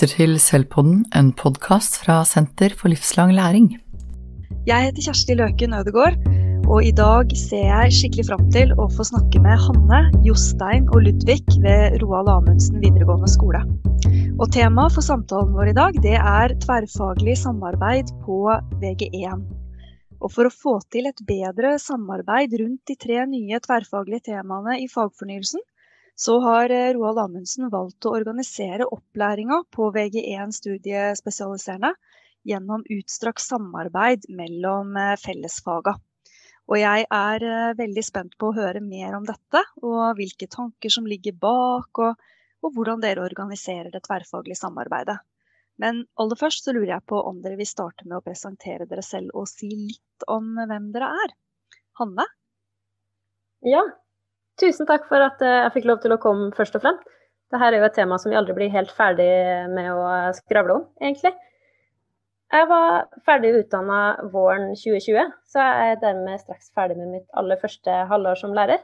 [0.00, 3.66] lytter til Selvpodden, en podkast fra Senter for livslang læring.
[4.64, 6.16] Jeg heter Kjersti Løken Ødegård,
[6.72, 11.04] og i dag ser jeg skikkelig fram til å få snakke med Hanne, Jostein og
[11.04, 13.60] Ludvig ved Roald Amundsen videregående skole.
[14.40, 18.40] Og Temaet for samtalen vår i dag det er tverrfaglig samarbeid på
[18.80, 19.44] VG1.
[20.24, 24.88] Og For å få til et bedre samarbeid rundt de tre nye tverrfaglige temaene i
[24.88, 25.60] fagfornyelsen,
[26.20, 31.94] så har eh, Roald Amundsen valgt å organisere opplæringa på VG1 studiespesialiserende
[32.50, 35.94] gjennom utstrakt samarbeid mellom eh, fellesfaga.
[36.68, 40.92] Og jeg er eh, veldig spent på å høre mer om dette, og hvilke tanker
[40.92, 42.20] som ligger bak, og,
[42.60, 45.16] og hvordan dere organiserer det tverrfaglige samarbeidet.
[45.80, 49.06] Men aller først så lurer jeg på om dere vil starte med å presentere dere
[49.06, 51.34] selv og si litt om hvem dere er.
[52.02, 52.28] Hanne?
[53.64, 53.86] Ja,
[54.60, 57.06] Tusen takk for at eh, jeg fikk lov til å komme først og fremst.
[57.50, 59.30] Dette er jo et tema som vi aldri blir helt ferdig
[59.72, 60.02] med å
[60.36, 61.32] skravle om, egentlig.
[62.50, 67.58] Jeg var ferdig utdanna våren 2020, så jeg er dermed straks ferdig med mitt aller
[67.58, 68.82] første halvår som lærer.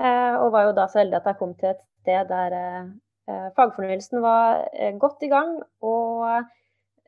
[0.00, 3.48] Eh, og var jo da så heldig at jeg kom til et sted der eh,
[3.56, 4.66] fagfornyelsen var
[5.00, 6.46] godt i gang, og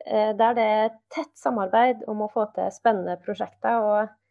[0.03, 3.79] der det er tett samarbeid om å få til spennende prosjekter.
[3.79, 4.22] og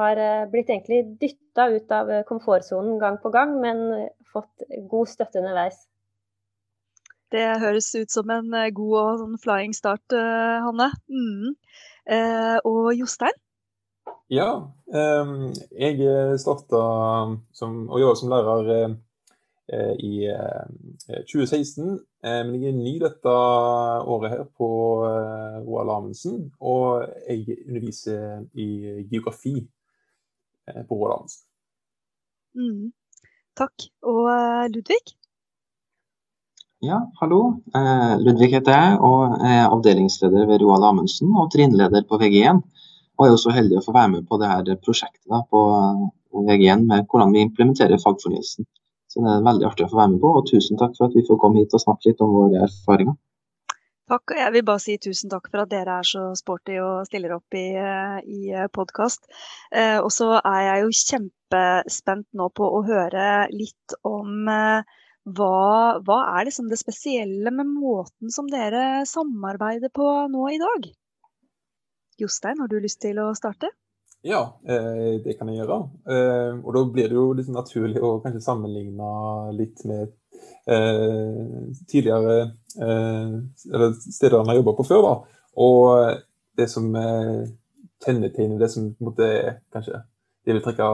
[0.00, 5.10] har eh, blitt egentlig dytta ut av eh, komfortsonen gang på gang, men fått god
[5.10, 5.84] støtte underveis.
[7.30, 10.16] Det høres ut som en eh, god og sånn flying start,
[10.66, 10.90] Hanne.
[11.12, 11.54] Mm.
[12.10, 13.36] Eh, og Jostein?
[14.30, 14.50] Ja,
[14.94, 15.30] eh,
[15.78, 16.10] jeg
[16.42, 20.26] starta å jobbe som lærer eh, i
[21.30, 22.00] 2016.
[22.26, 23.34] men jeg er ny dette
[24.12, 24.70] året her på
[25.62, 28.66] Roald Amundsen, og jeg underviser i
[29.12, 29.79] geografi Eh,
[30.88, 31.38] på rådet hans.
[32.58, 32.90] Mm.
[33.58, 33.88] Takk.
[34.06, 35.00] Og eh, Ludvig?
[36.80, 37.40] Ja, hallo.
[37.76, 42.62] Eh, Ludvig heter jeg, og er avdelingsleder ved Roald Amundsen og trinnleder på VG1.
[43.18, 45.60] Og er også heldig å få være med på det her prosjektet da, på
[46.48, 48.68] VG1 med hvordan vi implementerer fagfornyelsen.
[49.10, 51.16] Så det er veldig artig å få være med på, og tusen takk for at
[51.18, 53.18] vi får komme hit og snakke litt om våre erfaringer.
[54.10, 54.32] Takk.
[54.34, 57.54] Jeg vil bare si tusen takk for at dere er så sporty og stiller opp
[57.54, 57.68] i,
[58.26, 58.40] i
[58.74, 59.28] podkast.
[59.70, 64.98] Eh, og så er jeg jo kjempespent nå på å høre litt om eh,
[65.30, 70.90] hva, hva er liksom det spesielle med måten som dere samarbeider på nå i dag?
[72.18, 73.70] Jostein, har du lyst til å starte?
[74.26, 75.84] Ja, eh, det kan jeg gjøre.
[76.10, 79.12] Eh, og da blir det jo litt naturlig å kanskje sammenligne
[79.54, 80.19] litt med Eh,
[81.90, 82.34] tidligere
[82.78, 83.32] eh,
[83.72, 85.06] eller steder han har jobba på før.
[85.06, 86.20] da, Og
[86.58, 86.92] det som
[88.04, 89.30] kjennetegner det som på en måte
[89.74, 90.02] kanskje
[90.46, 90.86] det vil trekke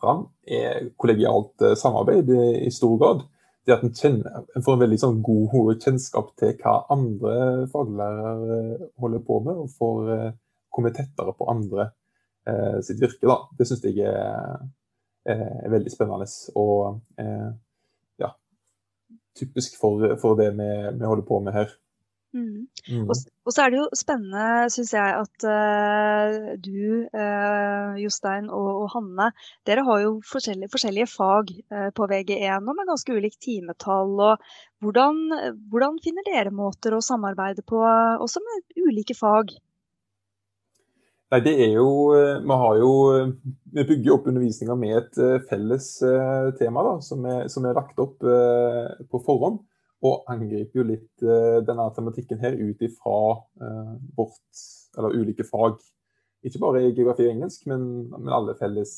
[0.00, 2.30] fram, er kollegialt eh, samarbeid
[2.62, 3.24] i stor grad.
[3.66, 7.34] Det at en, kjenner, en får en veldig sånn god kjennskap til hva andre
[7.70, 10.08] faglærere holder på med, og får
[10.72, 11.90] komme tettere på andre
[12.48, 13.26] eh, sitt virke.
[13.28, 13.38] Da.
[13.58, 14.64] Det syns jeg er,
[15.28, 16.26] er, veldig spennende.
[16.58, 17.50] Og eh,
[19.38, 21.72] typisk for, for det vi, vi, holder på med her.
[22.32, 22.64] Mm.
[22.88, 23.08] Mm.
[23.12, 28.68] Og, og, så er det jo spennende, syns jeg, at uh, du, uh, Jostein og,
[28.70, 29.26] og, Hanne,
[29.68, 34.14] dere har jo forskjellige, forskjellige fag uh, på VG1 og med ganske ulikt timetall.
[34.30, 34.48] og
[34.80, 35.20] hvordan,
[35.68, 37.82] hvordan, finner dere måter å samarbeide på,
[38.24, 39.52] også med ulike fag?
[41.32, 42.92] Nei, det er jo Vi har jo
[43.72, 47.78] Vi bygger opp undervisninga med et eh, felles eh, tema da, som er, som er
[47.78, 49.62] lagt opp eh, på forhånd.
[50.02, 53.18] Og angriper jo litt denne tematikken her ut ifra
[54.18, 54.62] vårt,
[54.98, 55.76] eller ulike fag.
[56.42, 58.96] Ikke bare geografi og engelsk, men, men alle felles,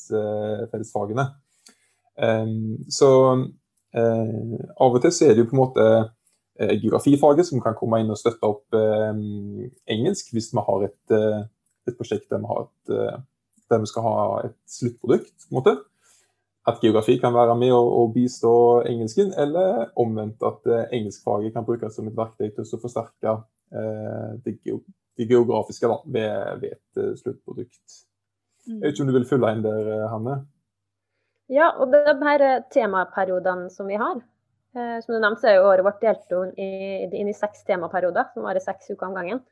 [0.71, 1.27] fellesfagene.
[2.25, 3.11] Ehm, så
[3.93, 5.85] av og til så er det jo på en måte
[6.57, 11.17] geografifaget som kan komme inn og støtte opp engelsk, hvis vi har et
[11.91, 13.19] et prosjekt der vi, et, eh,
[13.71, 14.15] der vi skal ha
[14.45, 15.35] et sluttprodukt.
[15.47, 15.75] på en måte.
[16.65, 21.93] At geografi kan være med å, bistå engelsken, eller omvendt at eh, engelskfaget kan brukes
[21.95, 23.35] som et verktøy til å forsterke
[23.71, 28.01] eh, det, det, geografiske da, ved, ved, et sluttprodukt.
[28.65, 28.79] Mm.
[28.79, 30.39] Jeg vet ikke om du vil følge inn der, Hanne?
[31.53, 32.43] Ja, og de her
[32.73, 34.17] temaperiodene som vi har,
[34.73, 38.31] eh, som du nevnte, så er jo året vårt delt inn i, i seks temaperioder,
[38.33, 39.43] som varer seks uker om gangen.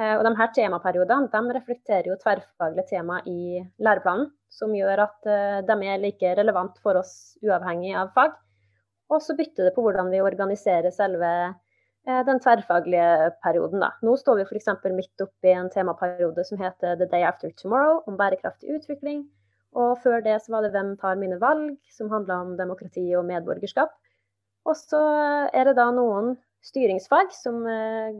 [0.00, 5.28] Eh, og de her temaperiodene de reflekterer jo tverrfaglige tema i læreplanen, som gjør at
[5.28, 8.38] eh, de er like relevant for oss uavhengig av fag.
[9.12, 13.84] Og så bytter det på hvordan vi organiserer selve eh, den tverrfaglige perioden.
[13.84, 13.92] Da.
[14.00, 14.70] Nå står vi f.eks.
[14.96, 19.26] midt oppi en temaperiode som heter The Day After Tomorrow, om bærekraftig utvikling.
[19.76, 23.28] Og før det så var det Hvem tar mine valg, som handla om demokrati og
[23.28, 23.92] medborgerskap.
[24.68, 25.00] Og så
[25.52, 27.62] er det da noen styringsfag som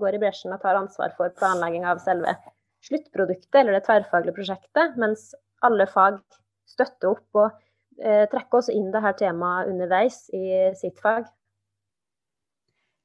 [0.00, 2.34] går i bresjen og tar ansvar for planlegging av selve
[2.86, 5.30] sluttproduktet eller det tverrfaglige prosjektet, mens
[5.62, 6.18] alle fag
[6.68, 7.48] støtter opp og
[8.02, 11.28] eh, trekker også inn dette temaet underveis i sitt fag.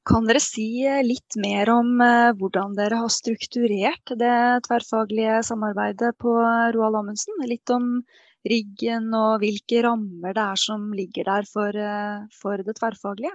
[0.08, 6.32] Kan dere si litt mer om eh, hvordan dere har strukturert det tverrfaglige samarbeidet på
[6.74, 7.36] Roald Amundsen?
[7.44, 8.00] Litt om
[8.48, 13.34] riggen og hvilke rammer det er som ligger der for, eh, for det tverrfaglige?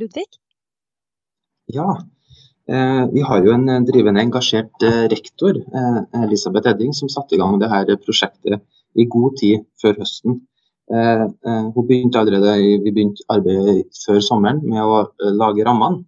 [0.00, 0.28] Ludvig?
[1.66, 1.98] Ja,
[2.68, 5.58] Eh, vi har jo en eh, drivende engasjert eh, rektor,
[6.14, 8.62] Elisabeth Edding, som satte i gang det her prosjektet
[8.94, 10.40] i god tid før høsten.
[10.92, 12.52] Hun begynte allerede,
[12.84, 15.06] Vi begynte arbeidet før sommeren med å
[15.38, 16.02] lage rammene.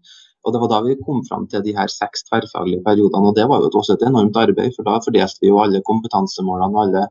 [0.45, 3.31] Og Det var da vi kom fram til de her seks tverrfaglige periodene.
[3.31, 6.83] og Det var jo også et enormt arbeid, for da fordelte vi jo alle kompetansemålene
[6.83, 7.07] alle,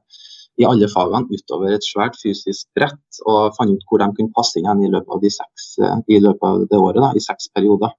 [0.62, 4.60] i alle fagene utover et svært fysisk brett, og fant ut hvor de kunne passe
[4.60, 5.80] inn i løpet av, de seks,
[6.14, 7.96] i løpet av det året, da, i seks perioder.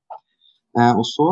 [0.75, 1.26] Eh, og så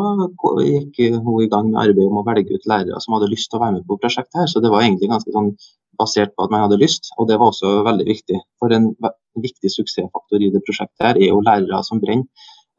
[0.63, 3.59] gikk hun i gang med arbeidet om å velge ut lærere som hadde lyst til
[3.59, 4.39] å være med på prosjektet.
[4.39, 5.51] her, Så det var egentlig ganske sånn
[5.99, 8.39] basert på at man hadde lyst, og det var også veldig viktig.
[8.59, 8.93] For en
[9.37, 12.25] viktig suksessfaktor i det prosjektet her er jo lærere som brenner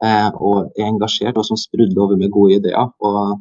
[0.03, 2.89] eh, og er engasjert og som sprudler over med gode ideer.
[2.99, 3.39] og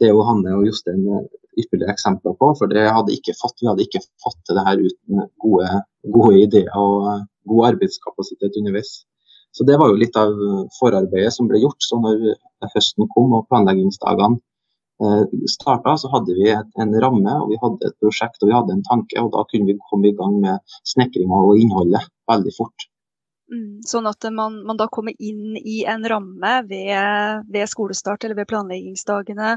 [0.00, 1.06] Det er jo Hanne og Jostein
[1.54, 5.68] ypperlige eksempler på, for hadde fått, vi hadde ikke fått til det her uten gode,
[6.16, 9.04] gode ideer og god arbeidskapasitet underveis.
[9.54, 10.32] Så Det var jo litt av
[10.78, 11.82] forarbeidet som ble gjort.
[11.88, 12.34] så når
[12.74, 14.40] høsten kom og planleggingsdagene
[15.04, 18.74] eh, starta, så hadde vi en ramme og vi hadde et prosjekt og vi hadde
[18.74, 19.20] en tanke.
[19.22, 22.88] og Da kunne vi komme i gang med snekringa og innholdet veldig fort.
[23.52, 28.38] Mm, sånn at man, man, da kommer inn i en ramme ved, ved skolestart eller
[28.38, 29.50] ved planleggingsdagene,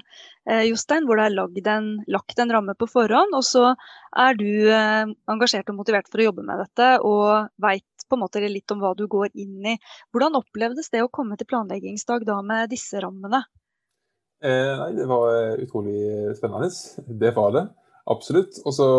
[0.50, 3.34] eh, Jostein, hvor det er en, lagt en, ramme på forhånd.
[3.38, 3.72] Og så
[4.26, 8.24] er du eh, engasjert og motivert for å jobbe med dette og veit på en
[8.24, 9.78] måte litt om hva du går inn i.
[10.14, 13.44] Hvordan opplevdes det å komme til planleggingsdag da med disse rammene?
[14.44, 16.70] Eh, nei, Det var eh, utrolig spennende.
[17.08, 17.68] Det var det.
[18.08, 18.60] Absolutt.
[18.66, 18.90] Og så,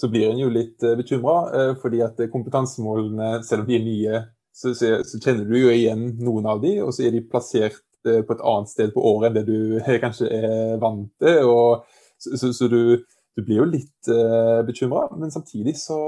[0.00, 3.86] så blir en jo litt eh, bekymra, eh, fordi at kompetansemålene, selv om de er
[3.86, 4.22] nye,
[4.52, 7.80] så, så, så, kjenner du jo igjen noen av de, og så er de plassert
[8.08, 11.48] eh, på et annet sted på året enn det du kanskje er vant til.
[11.48, 11.88] og
[12.22, 13.02] Så, så du,
[13.36, 15.98] du, blir jo litt eh, bekymra, men samtidig så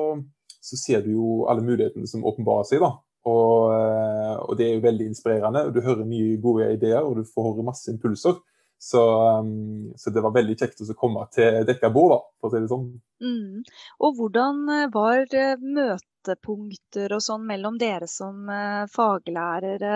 [0.65, 2.81] så ser du jo alle mulighetene som åpenbarer seg.
[2.85, 2.95] da.
[3.29, 5.67] Og, eh, og, det er jo veldig inspirerende.
[5.69, 8.41] og Du hører mye gode ideer, og du får masse impulser.
[8.85, 9.01] Så,
[9.41, 12.61] um, så det var veldig kjekt å komme til dekka bord, da, for å si
[12.61, 12.91] det sånn.
[13.25, 13.63] Mm.
[14.05, 18.51] Og hvordan eh, var eh, møtepunkter og sånn mellom dere som
[18.93, 19.95] faglærere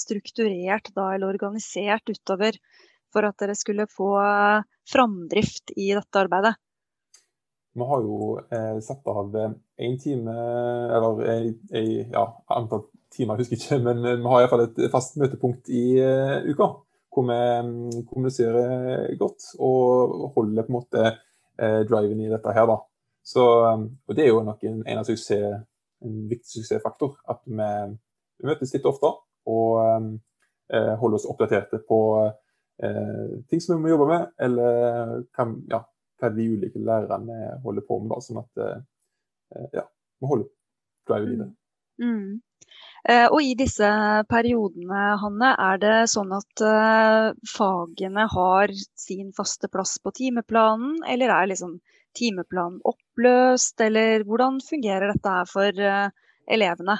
[0.00, 2.58] strukturert da, eller organisert utover
[3.12, 4.16] for at dere skulle få
[4.90, 6.56] framdrift i dette arbeidet?
[7.72, 9.32] Vi har jo eh, satt av
[9.80, 10.32] én time,
[10.92, 11.22] eller
[11.72, 15.84] ei, ja, antall timer, jeg husker ikke, men vi har iallfall et fast møtepunkt i
[16.00, 16.68] uh, uka.
[17.12, 21.02] Hvor vi mm, kommuniserer godt og holder på en måte
[21.60, 22.64] eh, driven i dette her.
[22.70, 22.78] da.
[23.22, 25.58] Så, og Det er jo nok en, en, suksess,
[26.00, 27.18] en viktig suksessfaktor.
[27.28, 29.12] At vi, vi, møtes litt ofte
[29.44, 32.00] og uh, holder oss oppdaterte på
[33.52, 35.84] ting som vi må jobbe med, eller kan, ja,
[36.22, 38.14] hva de ulike lærerne holder på med.
[38.14, 39.84] Da, sånn at eh, ja,
[40.22, 40.48] vi holder
[41.10, 41.50] drive i det.
[42.02, 42.40] Mm.
[43.10, 43.88] Eh, og i disse
[44.30, 51.34] periodene, Hanne, er det sånn at uh, fagene har sin faste plass på timeplanen, eller
[51.34, 51.80] er liksom
[52.18, 56.08] timeplanen oppløst, eller hvordan fungerer dette her for uh,
[56.46, 56.98] elevene?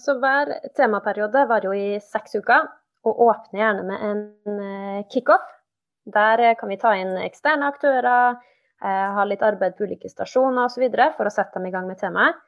[0.00, 2.70] Så hver temaperiode varer jo i seks uker,
[3.04, 5.44] og åpner gjerne med en kickoff
[6.04, 8.38] der eh, kan vi ta inn eksterne aktører,
[8.82, 10.88] eh, ha litt arbeid på ulike stasjoner osv.
[11.16, 12.38] for å sette dem i gang med temaet.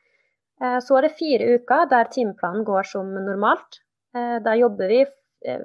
[0.62, 3.80] Eh, så er det fire uker der timeplanen går som normalt.
[4.14, 5.00] Da jobber vi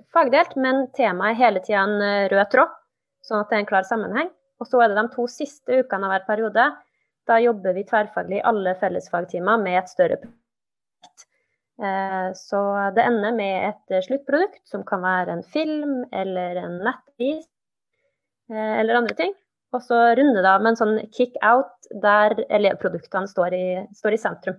[0.10, 2.72] fagdelt, men temaet er hele tida en rød tråd,
[3.22, 4.32] sånn at det er en klar sammenheng.
[4.58, 6.66] Og så er det de to siste ukene av hver periode.
[7.30, 11.28] Da jobber vi tverrfaglig i alle fellesfagtimer med et større prosjekt.
[12.42, 12.64] Så
[12.98, 17.46] det ender med et sluttprodukt, som kan være en film eller en nettvis
[18.50, 19.34] eller andre ting.
[19.76, 23.66] Og så runde det av med en sånn kick-out der elevproduktene står i,
[23.98, 24.58] står i sentrum.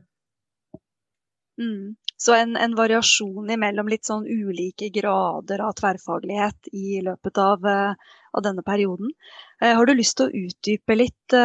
[1.61, 1.97] Mm.
[2.17, 8.15] Så en, en, variasjon mellom litt sånn ulike grader av tverrfaglighet i løpet av, uh,
[8.37, 9.11] av denne perioden.
[9.61, 11.37] Uh, har du lyst til å utdype litt,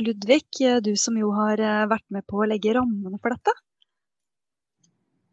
[0.00, 3.54] Ludvig, du som jo har vært med på å legge rammene for dette?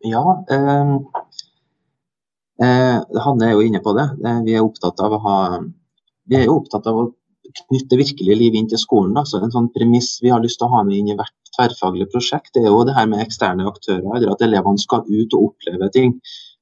[0.06, 0.22] Ja,
[2.58, 4.08] Hanne er jo inne på det.
[4.46, 5.38] vi er opptatt av å ha
[6.30, 7.08] vi er jo opptatt av å
[7.68, 9.14] knytte virkelig liv inn til skolen.
[9.16, 9.24] Da.
[9.26, 12.10] Så en sånn premiss vi har lyst til å ha med inn i hvert tverrfaglig
[12.12, 14.06] prosjekt, det er jo det her med eksterne aktører.
[14.16, 16.18] eller At elevene skal ut og oppleve ting.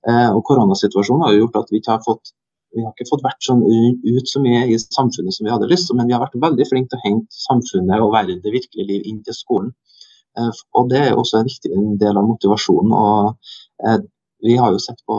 [0.05, 2.35] Og Koronasituasjonen har jo gjort at vi ikke har fått
[2.75, 5.87] vi har ikke fått vært sånn ut så mye i samfunnet som vi hadde lyst
[5.87, 8.89] til, men vi har vært veldig flinke til å hente samfunnet og verden, det virkelige
[8.89, 9.69] liv inn til skolen.
[10.75, 12.91] Og Det er også en viktig del av motivasjonen.
[12.91, 14.03] og
[14.43, 15.15] Vi har jo sett på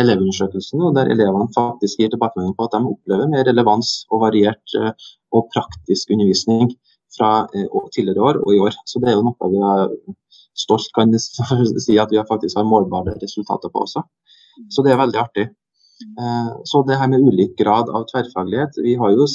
[0.00, 4.92] elevundersøkelsen, der elevene faktisk gir tilbakemelding på at de opplever mer relevans og variert eh,
[5.36, 6.72] og praktisk undervisning
[7.16, 8.76] fra eh, tidligere år og i år.
[8.88, 9.92] Så det er jo noe vi har
[10.62, 11.12] stolt kan
[11.86, 14.04] si at vi faktisk har målbare resultater på også.
[14.72, 15.48] Så det er veldig artig.
[16.08, 18.80] Eh, så det her med ulik grad av tverrfaglighet.
[18.84, 19.28] Vi, jo,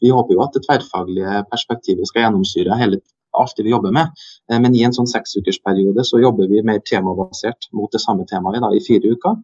[0.00, 3.00] vi håper jo at det tverrfaglige perspektivet skal gjennomsyre hele
[3.36, 4.12] alt det vi jobber med.
[4.48, 8.70] Men i en sånn seksukersperiode så jobber vi mer temabasert mot det samme temaet da,
[8.72, 9.34] i fire uker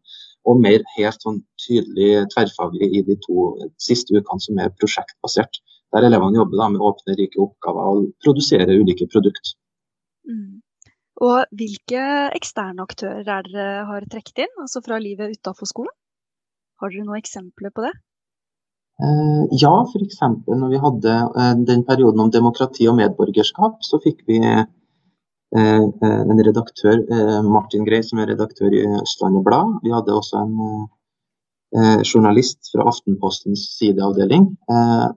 [0.49, 5.61] og mer helt sånn tydelig tverrfaglig i de to siste ukene som er prosjektbasert.
[5.93, 9.55] Der elevene jobber da, med åpne, rike oppgaver og produserer ulike produkter.
[10.29, 10.63] Mm.
[11.23, 15.95] Og hvilke eksterne aktører er dere har trukket inn, altså fra livet utenfor skolen?
[16.83, 17.93] Har dere noen eksempler på det?
[19.03, 20.21] Eh, ja, f.eks.
[20.49, 24.41] når vi hadde eh, den perioden om demokrati og medborgerskap, så fikk vi
[25.53, 29.79] en redaktør, eh, Martin Grei, som er redaktør i Østlandet Blad.
[29.85, 30.89] Vi hadde også en
[32.05, 34.43] journalist fra Aftenpostens sideavdeling.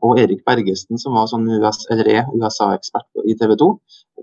[0.08, 3.68] Og Erik Bergesten, som var sånn US, eller er USA-ekspert i TV 2.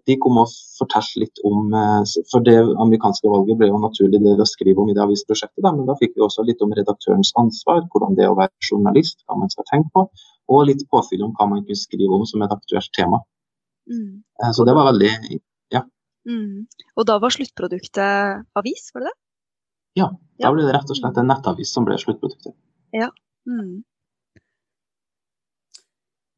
[0.08, 1.68] De kom og fortalte litt om
[2.30, 5.84] For det amerikanske valget ble jo naturlig det å skrive om i det avisprosjektet, men
[5.84, 9.36] da fikk vi også litt om redaktørens ansvar, hvordan det er å være journalist, hva
[9.36, 10.08] man skal tenke på,
[10.48, 13.20] og litt påfyll om hva man kunne skrive om som et aktuelt tema.
[13.92, 14.22] Mm.
[14.56, 15.12] Så det var veldig
[16.28, 16.66] Mm.
[16.96, 19.18] Og da var sluttproduktet avis, var det det?
[20.00, 20.08] Ja,
[20.40, 22.54] da ble det rett og slett en nettavis som ble sluttproduktet.
[22.96, 23.10] Ja.
[23.48, 23.82] Mm.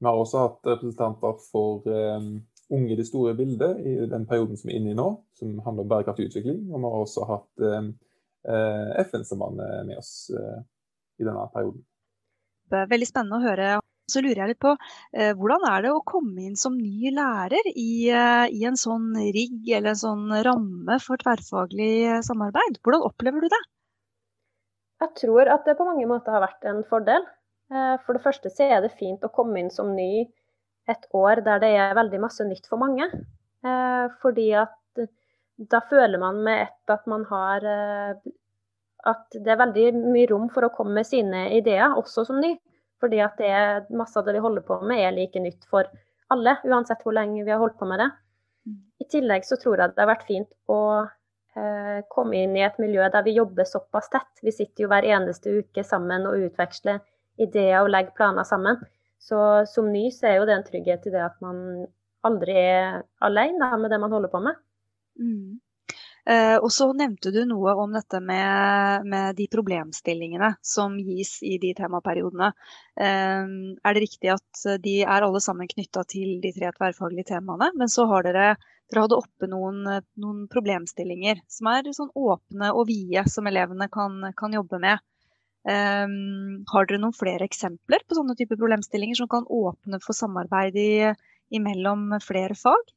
[0.01, 2.35] Vi har også hatt representanter for um,
[2.73, 5.59] Unge i det store bildet i den perioden som vi er inne i nå, som
[5.67, 6.63] handler om bærekraftig utvikling.
[6.73, 7.91] Og vi har også hatt um,
[8.49, 10.63] uh, FN-sambandet med oss uh,
[11.21, 11.85] i denne perioden.
[12.73, 13.69] Det er veldig spennende å høre
[14.11, 14.75] så lurer jeg litt på,
[15.17, 19.15] eh, hvordan er det å komme inn som ny lærer i, eh, i en sånn
[19.17, 22.81] rigg eller en sånn ramme for tverrfaglig samarbeid?
[22.85, 23.63] Hvordan opplever du det?
[25.05, 27.27] Jeg tror at det på mange måter har vært en fordel.
[27.73, 30.27] Eh, for det første så er det fint å komme inn som ny
[30.91, 33.09] et år der det er veldig masse nytt for mange.
[33.65, 35.05] Eh, fordi at
[35.57, 38.33] da føler man med ett at man har eh,
[39.05, 42.55] At det er veldig mye rom for å komme med sine ideer, også som ny.
[43.05, 45.91] Fordi at det er masse av det vi holder på med, er like nytt for
[46.33, 48.09] alle, uansett hvor lenge vi har holdt på med det.
[48.65, 48.79] Mm.
[49.05, 52.79] I tillegg så tror jeg det har vært fint å eh, komme inn i et
[52.81, 54.33] miljø der vi jobber såpass tett.
[54.41, 57.03] Vi sitter jo hver eneste uke sammen og utveksler
[57.45, 58.81] ideer og legger planer sammen.
[59.21, 61.85] Så som ny så er jo det en trygghet i det at man
[62.25, 64.57] aldri er alene med det man holder på med.
[65.21, 65.61] Mm.
[66.25, 71.59] Eh, og så nevnte du noe om dette med, med, de problemstillingene som gis i
[71.61, 72.49] de temaperiodene.
[72.97, 73.43] Eh,
[73.85, 77.69] er det riktig at de er alle sammen knytta til de tre tverrfaglige temaene?
[77.77, 78.55] Men så har dere,
[78.89, 79.83] dere hadde oppe noen,
[80.17, 85.05] noen, problemstillinger som er sånn åpne og vide, som elevene kan, kan jobbe med.
[85.65, 90.77] Um, har dere noen flere eksempler på sånne typer problemstillinger som kan åpne for samarbeid
[90.77, 90.91] i,
[91.57, 92.93] imellom flere fag?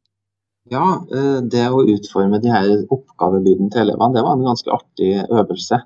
[0.71, 5.13] Ja, eh, det å utforme de her oppgavelyden til elevene, det var en ganske artig
[5.23, 5.79] øvelse.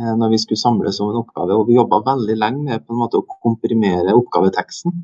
[0.00, 1.58] Eh, når vi skulle samles om en oppgave.
[1.58, 4.94] Og vi jobba veldig lenge med på en måte å komprimere oppgaveteksten,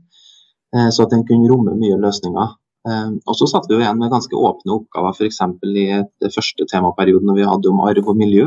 [0.74, 2.56] eh, så at den kunne romme mye løsninger.
[3.28, 5.40] Og så satt vi jo igjen med ganske åpne oppgaver, f.eks.
[5.68, 5.82] i
[6.24, 8.46] det første temaperioden når vi hadde om arv og miljø.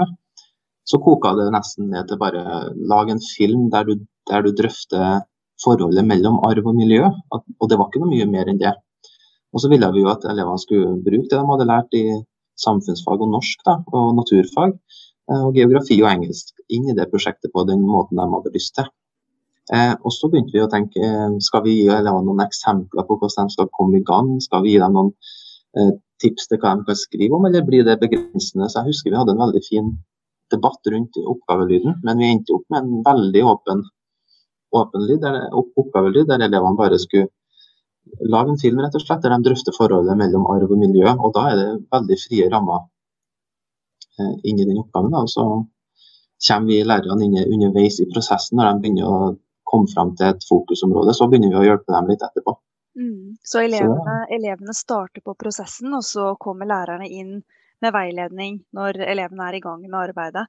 [0.90, 3.94] Så koka det nesten ned til bare lag en film der du,
[4.26, 5.22] der du drøfter
[5.64, 7.12] forholdet mellom arv og miljø.
[7.30, 8.74] Og det var ikke noe mye mer enn det.
[9.54, 12.04] Og så ville vi jo at elevene skulle bruke det de hadde lært i
[12.64, 14.74] samfunnsfag og norsk da, og naturfag,
[15.30, 18.76] eh, og geografi og engelsk inn i det prosjektet på den måten de hadde lyst
[18.80, 18.90] til.
[19.72, 21.10] Eh, og så begynte vi å tenke
[21.46, 24.34] skal vi gi elevene noen eksempler på hvordan de skal komme i gang.
[24.44, 25.14] Skal vi gi dem noen
[25.80, 25.94] eh,
[26.24, 28.68] tips til hva de kan skrive om, eller blir det begrensende?
[28.68, 29.94] Så jeg husker vi hadde en veldig fin
[30.52, 33.86] debatt rundt oppgavelyden, men vi endte opp med en veldig åpen,
[34.76, 37.32] åpen lyd, der, oppgavelyd der elevene bare skulle
[38.34, 41.08] lage en film rett og slett, der de drøfter forholdet mellom arv og miljø.
[41.14, 42.86] og Da er det veldig frie rammer
[44.20, 45.14] eh, inn i den oppgaven.
[45.14, 45.24] Da.
[45.28, 45.48] Så
[46.48, 49.34] kommer vi lærerne inn underveis i prosessen når de begynner å
[49.74, 51.16] komme fram til et fokusområde.
[51.16, 52.58] Så begynner vi å hjelpe dem litt etterpå.
[53.00, 53.38] Mm.
[53.42, 57.40] Så, elevene, så elevene starter på prosessen, og så kommer lærerne inn
[57.84, 60.46] med veiledning når elevene er i gang med arbeidet.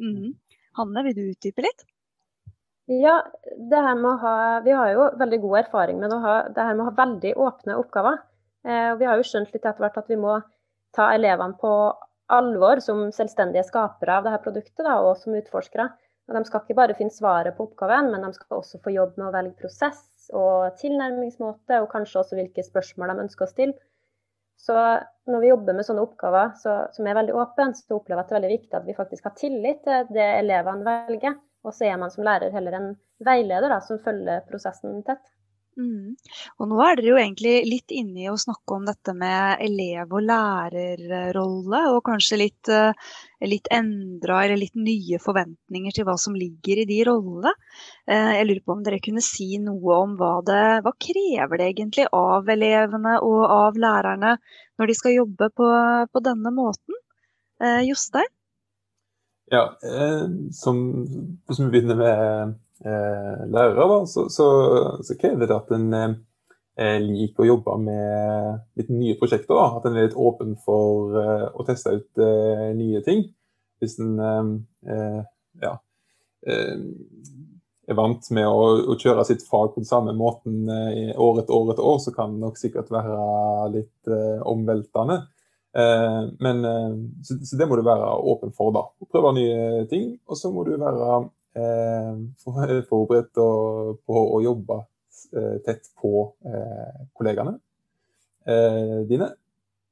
[0.00, 0.32] Mm.
[0.78, 1.84] Hanne, vil du utdype litt?
[2.90, 3.14] Ja,
[3.70, 6.64] det her med å ha, vi har jo veldig god erfaring med å ha, det
[6.68, 8.18] her med å ha veldig åpne oppgaver.
[8.68, 10.34] Eh, og vi har jo skjønt litt etter hvert at vi må
[10.96, 11.70] ta elevene på
[12.34, 15.88] alvor som selvstendige skapere av dette produktet da, og som utforskere.
[16.28, 19.16] Og de skal ikke bare finne svaret på oppgaven, men de skal også få jobb
[19.16, 23.76] med å velge prosess og tilnærmingsmåte, og kanskje også hvilke spørsmål de ønsker å stille.
[24.60, 24.76] Så
[25.28, 28.30] når vi jobber med sånne oppgaver så, som er veldig åpne, så opplever jeg at
[28.30, 31.36] det er veldig viktig at vi faktisk har tillit til det elevene velger.
[31.64, 32.90] Og så er man som lærer heller en
[33.24, 35.24] veileder da, som følger prosessen tett.
[35.74, 36.14] Mm.
[36.62, 40.12] Og nå er dere jo egentlig litt inne i å snakke om dette med elev-
[40.14, 42.92] og lærerrolle, og kanskje litt, eh,
[43.42, 47.54] litt endra eller litt nye forventninger til hva som ligger i de rollene.
[48.06, 51.68] Eh, jeg lurer på om dere kunne si noe om hva det hva krever det
[51.72, 54.38] egentlig av elevene og av lærerne
[54.78, 55.68] når de skal jobbe på,
[56.12, 57.02] på denne måten?
[57.60, 58.30] Eh, Jostein?
[59.52, 59.64] Ja,
[60.56, 60.78] som,
[61.44, 64.46] hvis vi begynner med eh, lærere, da, så, så,
[65.04, 69.54] så, krever det at en eh, liker å jobbe med litt nye prosjekter.
[69.56, 69.66] Da.
[69.78, 73.26] At en er litt åpen for eh, å teste ut eh, nye ting.
[73.82, 74.54] Hvis en eh,
[74.94, 75.20] eh,
[75.64, 75.76] ja,
[76.44, 81.70] er vant med å, å, kjøre sitt fag på den samme måten år etter år
[81.72, 84.10] etter år, så kan det nok sikkert være litt
[84.44, 85.22] omveltende.
[85.74, 86.60] Men,
[87.26, 88.70] så, så, det må du være åpen for.
[88.70, 90.12] da, Prøve nye ting.
[90.30, 92.14] Og så må du være Eh,
[92.90, 94.80] forberedt på å jobbe
[95.38, 97.58] eh, tett på eh, kollegaene
[99.08, 99.30] dine.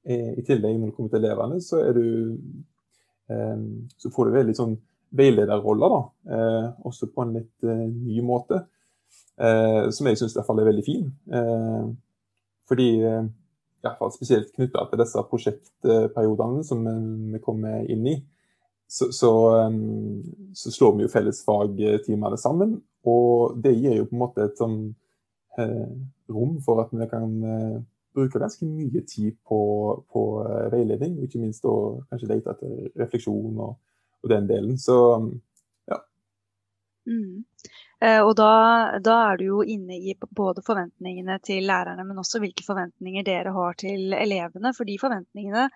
[0.05, 2.35] I tillegg, når du kommer til elevene, så, er du,
[3.97, 4.75] så får du veldig sånn
[5.17, 6.35] veilederroller, da.
[6.85, 8.59] også på en litt ny måte.
[9.39, 11.07] som jeg syns er veldig fin.
[12.69, 12.91] fordi
[13.83, 16.85] i hvert fall spesielt knytta til disse prosjektperiodene som
[17.33, 18.17] vi kommer inn i,
[18.93, 20.23] så, så, um,
[20.55, 22.75] så, slår vi jo fellesfagtimene sammen.
[23.09, 24.77] Og det gir jo på en måte et sånn
[25.59, 25.87] eh,
[26.31, 27.79] rom for at vi kan eh,
[28.13, 29.61] bruke ganske mye tid på,
[30.13, 31.17] på eh, veiledning.
[31.25, 31.73] Ikke minst da
[32.11, 33.79] kanskje lete etter refleksjon og,
[34.21, 34.77] og, den delen.
[34.79, 35.33] Så um,
[35.89, 36.03] ja.
[37.09, 37.43] Mm.
[38.03, 38.51] Eh, og da,
[38.99, 43.55] da, er du jo inne i både forventningene til lærerne, men også hvilke forventninger dere
[43.55, 44.73] har til elevene.
[44.75, 45.69] For de forventningene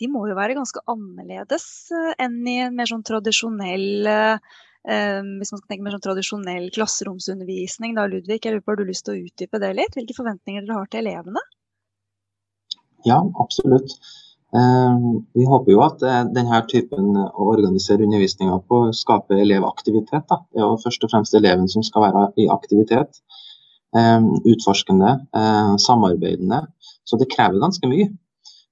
[0.00, 5.52] de må jo være ganske annerledes eh, enn i en mer sånn tradisjonell eh, hvis
[5.54, 7.96] man skal tenke mer sånn tradisjonell klasseromsundervisning.
[7.98, 9.98] Da, Ludvig, jeg lurer på, Har du lyst til å utdype det litt?
[9.98, 11.42] Hvilke forventninger dere har til elevene?
[13.06, 13.94] Ja, absolutt.
[14.52, 14.96] Eh,
[15.38, 16.02] vi håper jo at
[16.36, 20.26] denne typen å organisere undervisninga på skaper elevaktivitet.
[20.28, 20.42] Da.
[20.52, 23.22] Det er jo først og fremst eleven som skal være i aktivitet.
[23.92, 25.08] Utforskende,
[25.76, 26.62] samarbeidende.
[27.04, 28.06] Så det krever ganske mye.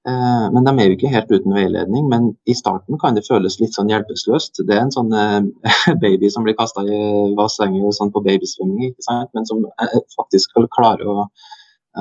[0.09, 2.07] Eh, men de er jo ikke helt uten veiledning.
[2.09, 4.62] Men i starten kan det føles litt sånn hjelpeløst.
[4.66, 7.01] Det er en sånn eh, baby som blir kasta i
[7.37, 8.95] bassenget sånn på babysvømming,
[9.37, 11.29] men som eh, faktisk skal klare å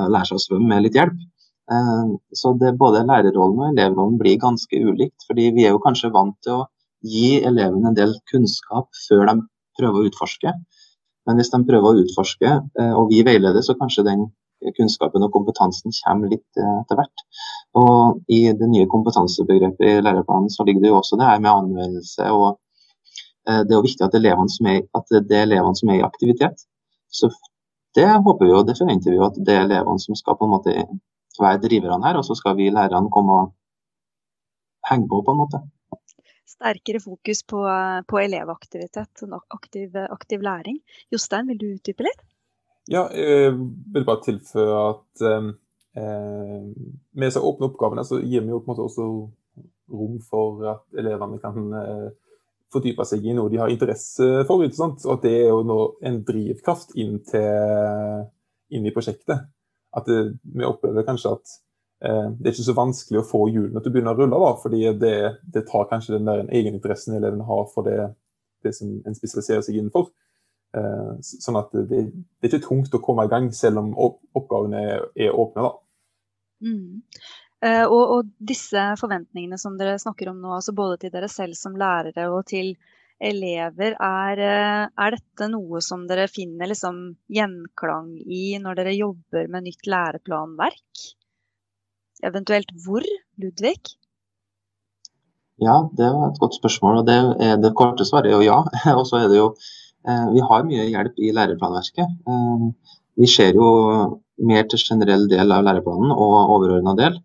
[0.00, 1.18] lære seg å svømme med litt hjelp.
[2.34, 5.26] Så det, både lærerrollen og elevrollen blir ganske ulikt.
[5.26, 6.66] fordi vi er jo kanskje vant til å
[7.06, 9.36] gi elevene en del kunnskap før de
[9.78, 10.52] prøver å utforske.
[11.26, 12.50] Men hvis de prøver å utforske,
[12.98, 14.26] og vi veileder, så kanskje den
[14.76, 17.24] kunnskapen og kompetansen kommer litt etter hvert.
[17.80, 21.52] Og I det nye kompetansebegrepet i læreplanen så ligger det jo også det her med
[21.52, 22.26] anvendelse.
[22.30, 22.58] og
[23.48, 26.66] eh, Det er jo viktig at, er, at det er elevene som er i aktivitet.
[27.08, 27.30] Så
[27.94, 30.52] Det håper vi og det forventer vi at det er elevene som skal på en
[30.52, 30.74] måte
[31.42, 32.20] være driverne her.
[32.20, 33.52] Og så skal vi lærerne komme og
[34.90, 35.62] henge på, på en måte.
[36.50, 37.62] Sterkere fokus på,
[38.10, 39.24] på elevaktivitet,
[39.54, 40.80] aktiv, aktiv læring.
[41.12, 42.22] Jostein, vil du utdype litt?
[42.90, 43.54] Ja, jeg
[43.94, 45.52] vil bare tilføye at um
[45.96, 46.62] Eh,
[47.12, 49.06] med disse åpne oppgavene så gir vi jo på en måte også
[49.90, 52.10] rom for at elevene kan eh,
[52.70, 54.62] fordype seg i noe de har interesse for.
[54.62, 55.02] Ikke sant?
[55.06, 58.28] Og at det er jo en drivkraft inn, til,
[58.70, 59.48] inn i prosjektet.
[59.96, 61.52] At det, vi opplever kanskje at
[62.04, 64.54] eh, det er ikke så vanskelig å få hjulene til å begynne å rulle, da,
[64.62, 65.14] fordi det,
[65.54, 67.98] det tar kanskje den der egeninteressen elevene har for det,
[68.64, 70.10] det som en spesialiserer seg innenfor.
[70.78, 72.04] Eh, sånn at det, det,
[72.46, 75.66] er ikke tungt å komme i gang, selv om oppgavene er, er åpne.
[75.66, 75.76] da.
[76.70, 77.00] Mm.
[77.60, 81.58] Eh, og, og, disse forventningene som dere snakker om nå, altså både til dere selv
[81.58, 82.72] som lærere og til
[83.20, 87.00] elever, er, uh, er dette noe som dere finner liksom
[87.32, 91.04] gjenklang i når dere jobber med nytt læreplanverk?
[92.24, 93.04] Eventuelt hvor,
[93.40, 93.96] Ludvig?
[95.60, 97.02] Ja, det var et godt spørsmål.
[97.02, 98.62] og Det, er det korte svaret er jo ja.
[98.98, 99.52] og så er det jo
[100.08, 102.12] Eh, vi har mye hjelp i læreplanverket.
[102.32, 102.66] Eh,
[103.20, 103.68] vi ser jo
[104.50, 107.20] mer til generell del av læreplanen og overordna del.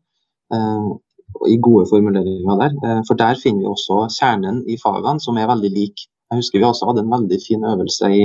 [1.36, 2.76] Eh, I gode formuleringer der.
[3.08, 6.08] For der finner vi også kjernen i fagene, som er veldig lik.
[6.32, 8.24] Jeg husker vi også hadde en veldig fin øvelse i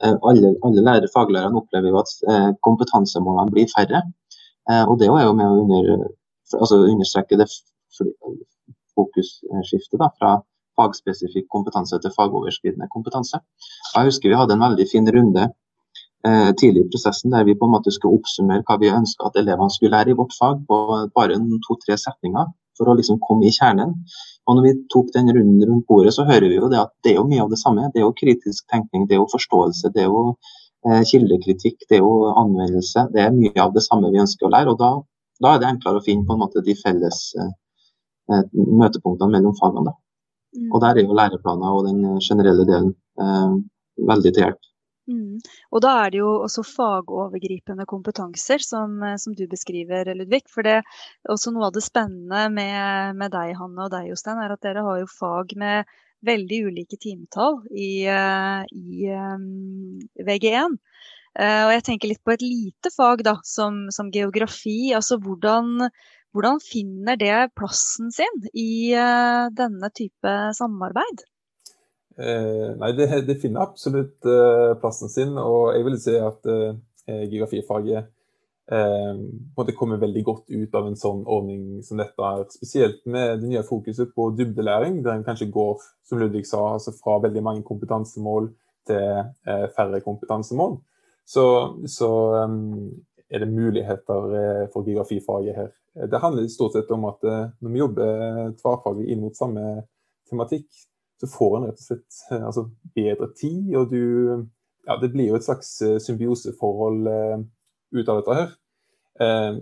[0.00, 2.12] alle, alle og faglærerne opplever jo at
[2.66, 4.00] kompetansemålene blir færre.
[4.88, 5.88] Og det er jo med å under,
[6.60, 7.48] altså understreke det
[8.96, 10.30] fokusskiftet da, fra
[10.78, 13.40] fagspesifikk kompetanse til fagoverskridende kompetanse.
[13.94, 15.56] Jeg husker vi hadde en veldig fin runde eh,
[16.60, 19.72] tidlig i prosessen der vi på en måte skulle oppsummere hva vi ønska at elevene
[19.72, 20.80] skulle lære i vårt fag på
[21.16, 23.94] bare to-tre setninger for å liksom komme i kjernen.
[24.48, 27.12] Og når vi tok den runden rundt bordet, så hører vi jo det at det
[27.12, 27.90] er jo mye av det samme.
[27.92, 30.22] Det er jo kritisk tenkning, det er jo forståelse, det er jo
[30.88, 33.06] eh, kildekritikk, det er jo anvendelse.
[33.14, 34.74] Det er mye av det samme vi ønsker å lære.
[34.74, 34.92] og da,
[35.44, 37.52] da er det enklere å finne på en måte de felles eh,
[38.30, 39.94] eh møtepunktene mellom fagene.
[40.56, 40.70] Mm.
[40.72, 43.54] Og der er jo læreplaner og den generelle delen eh,
[44.10, 44.69] veldig til hjelp.
[45.08, 45.40] Mm.
[45.72, 50.44] Og da er det jo også fagovergripende kompetanser, som, eh, som du beskriver, Ludvig.
[50.52, 54.42] For det er også noe av det spennende med, med deg, Hanne, og deg, Jostein,
[54.42, 55.90] er at dere har jo fag med
[56.26, 60.76] veldig ulike timetall i, eh, i um, VG1.
[61.38, 64.90] Uh, og jeg tenker litt på et lite fag da, som, som geografi.
[64.96, 65.86] altså hvordan,
[66.34, 71.22] hvordan, finner det plassen sin i uh, denne type samarbeid?
[72.20, 75.36] Eh, nei, det, det, finner absolutt eh, plassen sin.
[75.40, 78.10] Og jeg vil si at eh, geografifaget
[78.70, 82.20] eh, kommer veldig godt ut av en sånn ordning som dette.
[82.20, 86.74] er, Spesielt med det nye fokuset på dybdelæring, der en kanskje går som Ludvig sa,
[86.74, 88.50] altså fra veldig mange kompetansemål
[88.90, 90.80] til eh, færre kompetansemål.
[91.30, 91.44] Så,
[91.86, 92.10] så
[92.42, 92.90] um,
[93.30, 95.72] er det muligheter eh, for geografifaget her.
[96.10, 99.64] Det handler stort sett om at når vi jobber tverrfaglig inn mot samme
[100.30, 100.68] tematikk,
[101.20, 103.76] så får en rett og slett eh, altså, bedre tid.
[103.76, 104.46] Og du
[104.88, 107.42] Ja, det blir jo et slags eh, symbioseforhold uh,
[107.92, 108.54] ut av dette her.
[109.20, 109.58] Uh,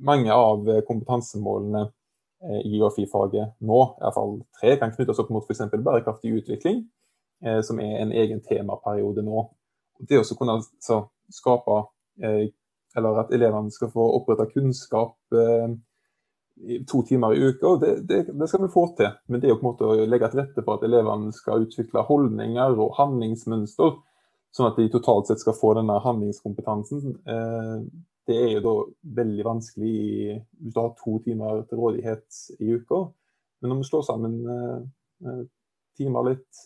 [0.00, 5.60] mange av kompetansemålene uh, i geografifaget nå, iallfall tre, kan knyttes opp mot f.eks.
[5.76, 6.86] bærekraftig utvikling,
[7.68, 9.42] som er en egen temaperiode nå.
[10.08, 11.02] Det å kunne altså,
[11.36, 11.76] skape
[12.96, 15.36] eller at elevene skal få oppretta kunnskap
[16.88, 19.10] to timer i uka, det, det, det, skal vi få til.
[19.28, 21.66] Men det er jo på en måte å legge til rette for at elevene skal
[21.66, 23.96] utvikle holdninger og handlingsmønster,
[24.56, 27.18] sånn at de totalt sett skal få denne handlingskompetansen.
[27.28, 27.74] Eh,
[28.26, 28.74] det er jo da
[29.20, 29.98] veldig vanskelig
[30.32, 33.04] hvis du har to timer til rådighet i uka.
[33.60, 34.78] Men når vi slår sammen eh,
[35.28, 35.42] eh,
[35.96, 36.64] timer litt,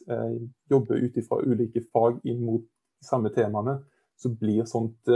[0.70, 2.64] jobber ut ifra ulike fag inn mot
[3.04, 3.76] samme temaene,
[4.18, 5.06] så blir sånt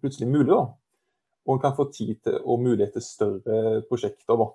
[0.00, 0.54] plutselig mulig.
[0.54, 0.62] da
[1.50, 4.46] og en kan få tid til og mulighet til større prosjekter.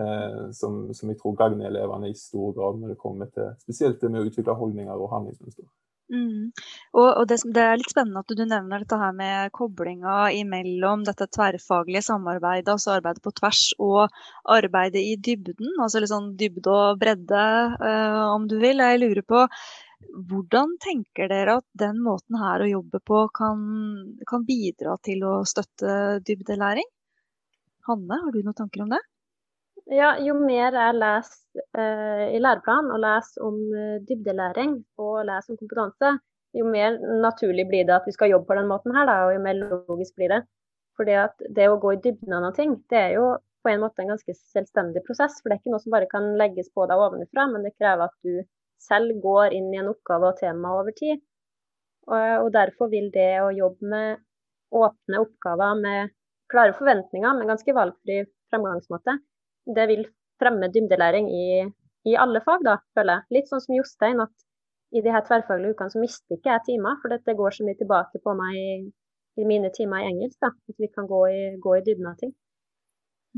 [0.00, 4.02] eh, som, som, jeg tror gagner elevene i stor grad når det kommer til spesielt
[4.02, 5.68] med å utvikle holdninger og handlingsmønster.
[6.10, 6.50] Mm.
[6.98, 11.04] Og, og det, det, er litt spennende at du nevner dette her med koblinga imellom
[11.06, 14.08] dette tverrfaglige samarbeidet, altså arbeidet på tvers, og
[14.50, 15.76] arbeidet i dybden.
[15.78, 17.44] Altså litt sånn dybde og bredde,
[17.78, 18.82] eh, om du vil.
[18.82, 19.44] Jeg lurer på
[20.30, 23.60] hvordan tenker dere at den måten her å jobbe på kan,
[24.28, 26.88] kan bidra til å støtte dybdelæring?
[27.88, 29.00] Hanne, har du noen tanker om det?
[29.90, 35.54] Ja, jo mer jeg leser eh, i læreplanen og leser om eh, dybdelæring og leser
[35.54, 36.12] om kompetanse,
[36.54, 39.34] jo mer naturlig blir det at vi skal jobbe på den måten her, da, og
[39.34, 40.42] jo mer logisk blir det.
[41.00, 43.28] At det å gå i dybden av noe, det er jo
[43.64, 45.38] på en måte en ganske selvstendig prosess.
[45.40, 48.04] For det er ikke noe som bare kan legges på deg ovenfra, men det krever
[48.04, 48.42] at du
[48.80, 51.20] selv går inn i en oppgave og tema over tid.
[52.10, 54.22] Og, derfor vil det å jobbe med
[54.74, 56.14] åpne oppgaver med
[56.50, 59.16] klare forventninger, med ganske valgfri fremgangsmåte,
[59.76, 60.06] det vil
[60.40, 61.46] fremme dybdelæring i,
[62.10, 63.36] i alle fag, da, føler jeg.
[63.36, 64.46] Litt sånn som Jostein, at
[64.96, 67.78] i de her tverrfaglige ukene så mister ikke jeg timer, for dette går så mye
[67.78, 68.70] tilbake på meg i,
[69.38, 70.38] i mine timer i engelsk.
[70.42, 72.32] da, At vi kan gå i, gå i dybden av ting.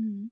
[0.01, 0.31] Mm.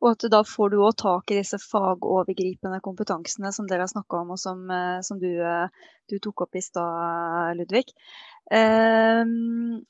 [0.00, 4.22] Og at da får du òg tak i disse fagovergripende kompetansene som dere har snakka
[4.22, 5.68] om, og som, eh, som du, eh,
[6.08, 7.84] du, tok opp i stad, Ludvig.
[8.50, 9.82] Ehm,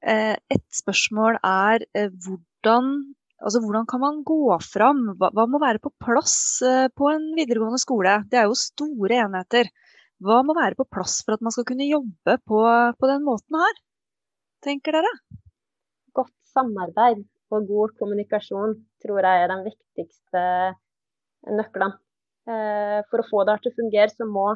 [0.00, 2.92] eh, et spørsmål er hvordan,
[3.42, 5.02] altså hvordan kan man gå fram?
[5.18, 6.62] Hva, hva må være på plass
[6.94, 8.14] på en videregående skole?
[8.30, 9.72] Det er jo store enheter.
[10.22, 12.62] Hva må være på plass for at man skal kunne jobbe på,
[12.94, 13.82] på den måten her,
[14.62, 15.12] tenker dere?
[16.14, 20.42] Godt samarbeid og god kommunikasjon tror jeg er den viktigste
[21.58, 21.96] nøklene.
[22.48, 24.46] Eh, for å få det til å fungere, så må,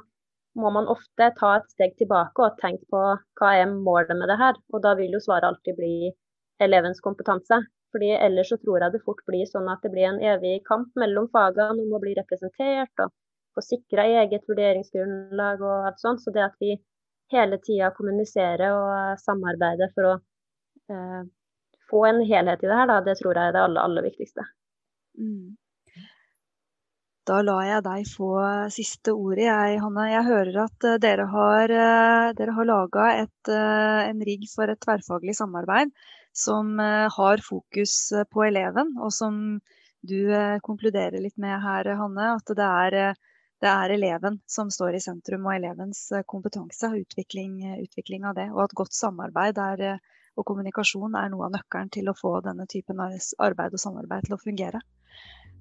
[0.58, 3.02] må, man ofte ta et steg tilbake og tenke på
[3.40, 4.58] hva er målet med det her.
[4.72, 6.12] Og da vil jo svaret alltid bli
[6.64, 7.60] elevens kompetanse.
[7.92, 10.88] Fordi ellers så tror jeg det fort blir sånn at det blir en evig kamp
[10.96, 13.12] mellom fagene om å bli representert og
[13.52, 16.24] få sikra eget vurderingsgrunnlag og alt sånt.
[16.24, 16.78] Så det at vi
[17.32, 20.14] hele tida kommuniserer og samarbeider for å
[20.88, 21.20] eh,
[21.92, 24.46] få en helhet i det her, da, det tror jeg er det aller, aller viktigste.
[25.20, 25.52] Mm.
[27.28, 28.30] Da lar jeg deg få
[28.74, 30.08] siste ordet, jeg, Hanne.
[30.10, 34.80] Jeg hører at eh, dere har, uh, dere har laga uh, en rigg for et
[34.82, 35.92] tverrfaglig samarbeid
[36.34, 37.92] som har fokus
[38.32, 39.34] på eleven, og som
[40.00, 40.32] du
[40.64, 42.30] konkluderer litt med her, Hanne.
[42.38, 43.18] At det er,
[43.60, 46.88] det er, eleven som står i sentrum, og elevens kompetanse.
[47.02, 48.48] Utvikling, utvikling av det.
[48.54, 50.00] Og at godt samarbeid er,
[50.36, 54.36] og kommunikasjon er noe av nøkkelen til å få denne typen arbeid og samarbeid til
[54.36, 54.80] å fungere.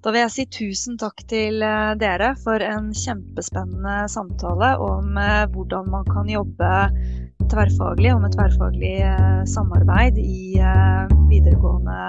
[0.02, 5.44] Da vil jeg si tusen takk til eh, dere for en kjempespennende samtale om eh,
[5.54, 6.72] hvordan man kan jobbe
[7.52, 10.58] tverrfaglig og med tverrfaglig eh, samarbeid i
[11.30, 12.00] videregående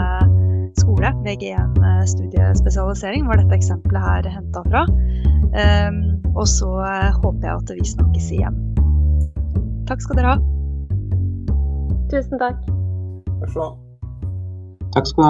[0.81, 1.13] skole.
[1.27, 1.77] VG1
[2.15, 4.87] studiespesialisering var dette eksempelet her henta fra.
[5.53, 6.01] Ehm,
[6.33, 6.73] og så
[7.21, 8.59] håper jeg at vi snakkes igjen.
[9.91, 10.62] Takk skal dere ha.
[12.13, 12.57] Tusen takk.
[13.41, 13.73] Takk skal du ha.
[14.93, 15.29] Takk skal du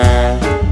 [0.00, 0.69] ha.